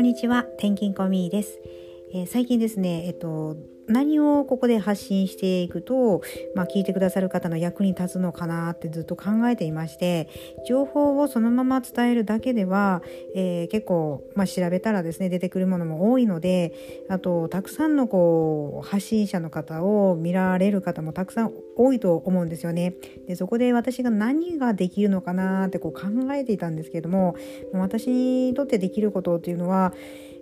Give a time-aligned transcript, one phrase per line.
[0.00, 1.60] こんにちは、転勤コミーです。
[2.14, 3.54] えー、最近ですね、えっと
[3.90, 6.22] 何をここで発信していくと、
[6.54, 10.28] まあ、聞いてくださる方の役に立つのかなってずっと考えていまして
[10.66, 13.02] 情報をそのまま伝えるだけでは、
[13.34, 16.72] えー、結構、まあ、調べたらですね出てくるものも多いので
[17.08, 22.94] あとたくさんのこう発信者の方を見られる方もたくさん多いと思うんですよね。
[23.26, 27.36] でそこで私が何ができるのかなってこう考えていたんですけども
[27.72, 29.92] 私にとってできることっていうのは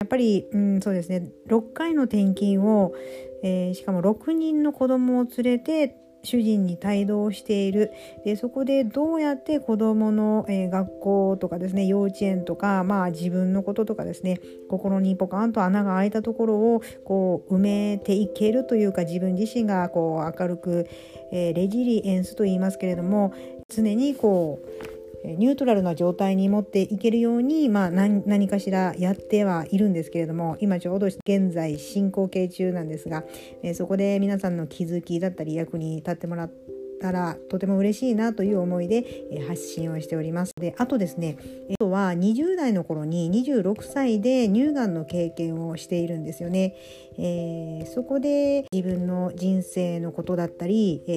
[0.00, 1.28] やっぱり、うん、そうですね。
[1.46, 2.94] 6回の転勤を、
[3.42, 7.92] えー、しかも6人の子供を連れて主人に帯同している。
[8.24, 20.88] でそこでどうやって子どもの、えー、学校とかですね幼稚園とか、まあ、自分のこととかですね心にポカンと穴が開いたところをこう埋めていけるというか自分自身がこう明るく、
[21.30, 23.34] えー、レジリエンスと言いますけれども
[23.68, 24.89] 常にこう
[25.24, 33.24] ニュートラルな状態に持っていけるように、まあ何、何かしらやってはいるんですけれども今ちょうど現在進行形中なんですが、
[33.62, 36.69] えそこで皆さんの気づきだったり役に立ってもらって
[37.00, 39.04] たらとても嬉しいなという思いで
[39.48, 40.52] 発信をしております。
[40.60, 41.38] であとですね
[41.72, 46.74] あとは20代の頃に26歳で乳がんの経験をしているんですよね。
[47.22, 51.10] えー、そこで自分の人生のことだったり、え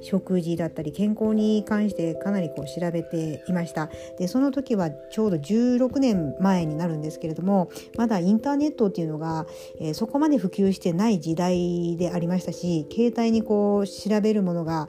[0.00, 9.46] ー、食事だったり健康に関してかなりこう調べていましたでその時はちょうど16年前になるんですけれどもまだインターネットっていうのが、
[9.80, 14.88] えー、そこまで普及してない時代でありましたし携帯にこう調べるものが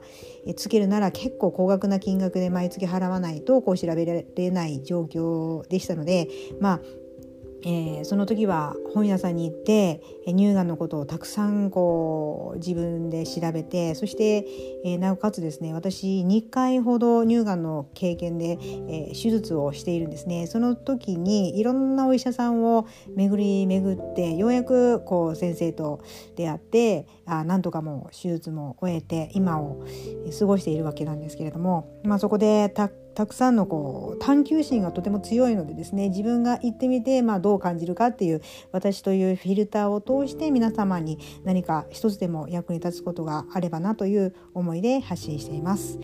[0.56, 6.28] つけるなら結構高額な金額で毎月払わないとこう調べられない状況でしたので
[6.60, 6.80] まあ
[7.64, 14.46] えー、その時は本屋さんに行って乳がんのことをたくさんこう自分で調べてそして、
[14.84, 20.46] えー、なおかつですね私2回ほど乳がんの経験で、えー、手術をしているんですね。
[20.46, 26.00] その時にいろんなお医者さんを巡り巡ってようやくこう先生と
[26.36, 29.84] 出会ってあなんとかもう手術も終えて今を
[30.38, 38.40] 過ごしているわけなんですけれども、まあ、そこでたたくさんのこう探求心がとても強いのでですね自分が行ってみて、まあ、どう感じるかっていう
[38.82, 46.00] 私というフィルターを通して皆様に何か一つでも役に立つことがあればなという思いで発信しています。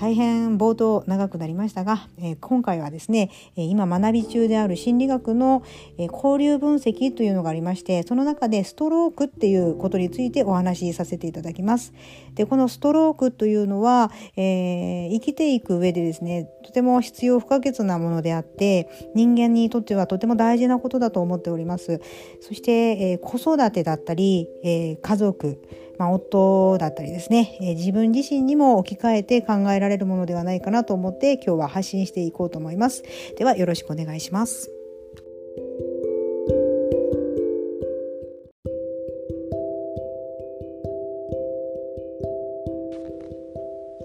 [0.00, 5.62] 大変冒頭長くなりましたが、え、今回はですね、え今学び中である心理学の、
[5.98, 11.92] え交流分析というのがありましてその中でストロークっていうことについてお話しさせていただきます。
[12.34, 22.00] でこのストロークというのは、えー、生きていく上でですねとても必要不可欠なものであって人間にとってはとても大事なことだと思っております。
[22.40, 25.60] そして、えー、子育てだったり、えー、家族
[26.00, 33.02] まあ、夫だったりですね、えー、自分自身にも置き換えて考えられるものではないかなと思って今日は発信していこうと思います。
[33.36, 34.70] ではよろしくお願いします。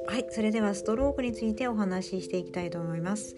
[0.07, 3.37] はい、それではストロークについてお話ししていきたいと思います。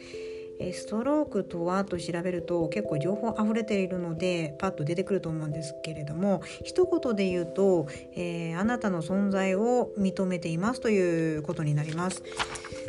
[0.74, 12.24] ストロークとはと調べると結構情報あふれているのでパッと出てくると思うんですけれども一言で言うと、えー、あなたの存在を認めていますということになります。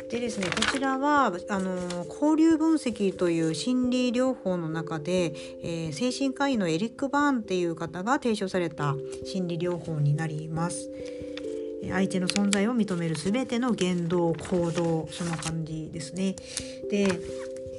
[0.09, 10.89] でですねこちらはあの交流分析という心理療法の中で、えー、精神科医のエリック・バーンっていう方が提唱された心理療法になります。
[11.91, 16.35] 相手の存在を認める全ての言動行動その感じですね。
[16.89, 17.07] で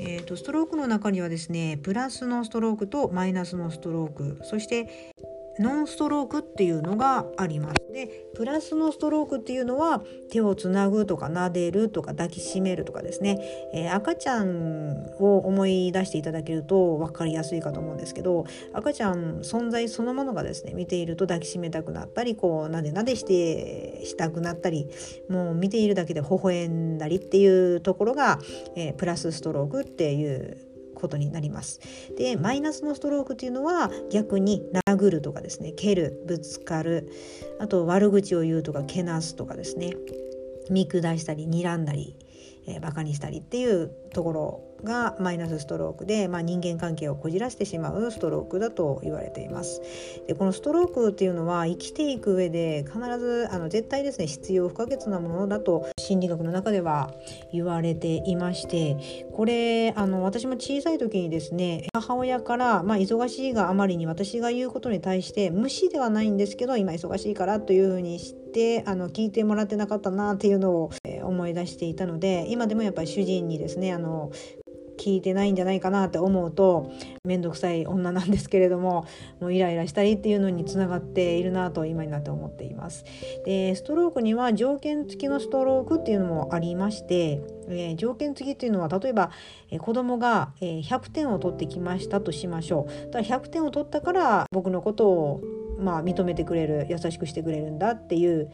[0.02, 5.12] えーと、ストロークの中にはですねプラスのストロークとマイナスのストロークそして
[5.58, 7.80] ノンストロークっていうのがあります。
[7.92, 13.38] でプラスのストロークっていうのは手をつなぐとか撫でるとか抱きしめるとかですね、
[13.74, 24.88] えー、赤ちゃんを思い出していただけると分かりやすいかと思うんですけど赤ちゃん存在そのものがですね見ていると抱きしめたくなったりこうなでなでしてしたくなったり
[25.28, 28.38] もう見ているだけで微笑んだりっていうところが、
[28.76, 30.69] えー、プラスストロークっていう
[31.00, 31.80] ことになります。
[32.16, 37.10] でマイナスのストロークっていうのは逆に殴るとかですね蹴るぶつかる
[37.58, 39.94] あと悪口を言うとかけなすとかですね
[40.70, 42.16] 見下したり睨んだり、
[42.66, 49.82] えー、バカにしたりっていうところがマイナスストロークで、まあ、人間関係をこじらせてしまうストロークだと言われています。
[50.26, 57.12] でこのストロークっていうのは生きていく上で必ずあの絶対ですね必要不可欠なものだと心理学の中では
[57.52, 70.90] 言われていましてこれあの私も小さい時にですね母親から、まあ、忙しいがあまりに私が言うことに対して無視ではないんですけど今忙しいからというふうにしてあの聞いてもらってなかったなっていうのを
[71.22, 74.30] 思い出していたので今でもやっぱり主人にですねあの
[75.00, 76.92] 聞いてないんじゃないかなって思うと
[77.24, 79.06] 面倒くさい女なんですけれども
[79.40, 83.04] もうイライラしたりっていうのにつながっているなと今になって思っています。
[83.46, 89.30] でストロークには条件付きのストロークっていうのもありまして、えー、条件付きっていうのは例えば、
[89.70, 93.10] えー、子供が、えー、100点を取ってきましたとしましょう。
[93.10, 95.40] だ100点を取ったから僕のことを
[95.80, 98.50] まあ、認めてくれる優しくしてくれるんだっていう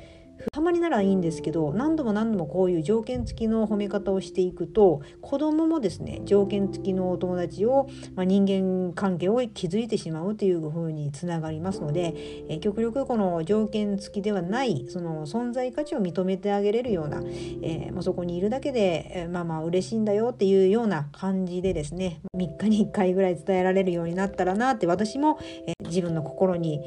[0.53, 12.15] たまにならいいんですけど何度も何度もこういう条件付きの褒め方をしていくと子供もですね条件付きのお友達を、まあ、人間関係を築いてしまうという風につながりますので、
[12.49, 17.23] え極力この条件付きではないその存在価値を認めてあげれるような、
[17.63, 26.81] えー、もうそこにいるだけで、えー、まあまあ嬉しいんだよっていうような感じでですね3日に1回ぐらい伝えられるようになったらなって私も、え、自分の心に、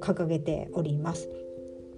[0.00, 1.28] 掲げております。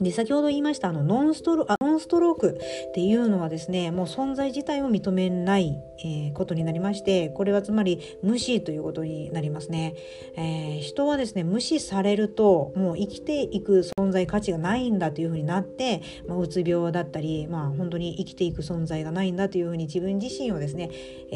[0.00, 9.94] で先ほど言いましたあのノンストロあノンストロークっていうのはですねもう存在自体を認めない、えー、ことになりましてこれはつまり無視ということになりますね、
[10.36, 20.90] えー、人はですね無視されるともう生きていく存在価値がないんだというふうになって、まあ、うつ病だったりまあ本当に生きていく存在がないんだというふうに自分自身をですね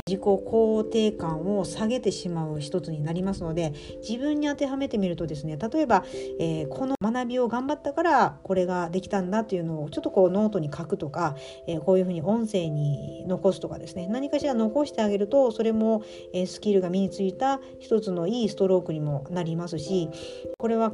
[0.06, 3.72] 自己肯定感を下げてしまう一つになりますので
[4.06, 6.04] 自分に当てはめてみるとですね例えば、
[6.38, 11.36] えー、この学びを頑張ったからこれができたんだっていうのをちょっとこうノートに書くとか、
[11.68, 14.08] えー、こういうふうに音声に残すとかですね。
[14.08, 16.02] 何かしら残してあげるとそれも、
[16.34, 20.10] えー、スキルが身についた一つのいいストロークにもなりますし
[20.58, 20.92] これは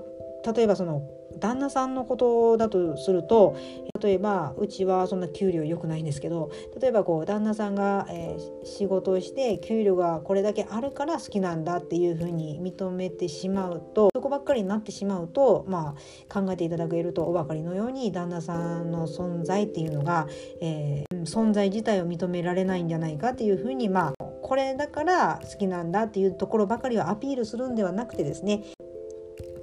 [0.54, 1.00] 例えばその
[1.38, 3.56] 旦那さんのことだとすると
[4.00, 6.50] 例えばうちはそんな給料良くないんですけど
[6.80, 15.94] 例えばこう旦那さんが、えー、仕事をして給料がこれだけあるから好きなんだっていうふうに認めてしまうとそこばっかりになってしまうと、ま
[16.30, 20.28] あ、考えていただけるとお分かりのように旦那さんの存在っていうのが、
[20.60, 24.12] えー、存在自体を認められないんじゃないかっていうふうにまあ
[24.46, 28.62] これだから好きなんだっていうところばかりをアピールするんではなくてですね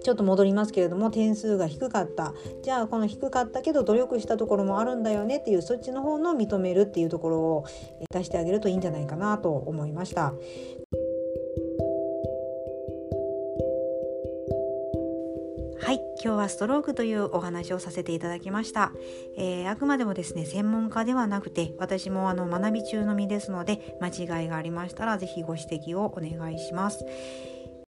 [0.04, 2.34] ちょっと戻りますけれども点数が低かった。
[2.62, 7.66] じゃあこの低かったけど努力したところもあるんだよねっていうそっちの方の認めるっていうところを
[8.12, 10.34] 出してあげるといいんじゃないかなと思いました。
[15.86, 18.94] はい今日はストロークというお話をさせていただきました、
[19.38, 24.08] えー、あくまでもですね専門家ではなくて私もあの学び中の身ですので間
[24.42, 27.06] 違いがありましたら是非ご指摘をお願いします。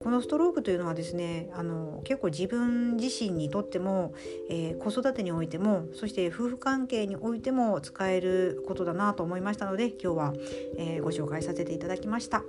[0.06, 4.14] このストロークというのはですねあの結構自分自身にとっても、
[4.52, 10.34] えー、子育てにおいてもそして夫婦関係においても使えることだなと思いましたので今日は、
[10.78, 12.44] えー、ご紹介させていただきました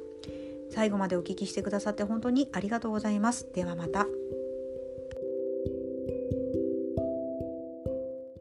[0.71, 4.05] 最後までお聞きしてくださって本当にありがとうございますではまた。